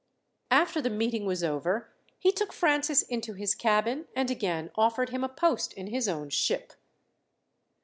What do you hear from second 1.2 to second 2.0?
was over